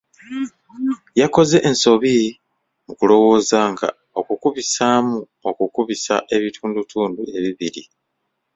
[1.21, 2.13] Yakoze ensobi
[2.85, 3.87] mu kulowooza nga
[4.19, 5.15] okukubisamu
[5.49, 7.83] okukubisa ebitundutundu ebibiri.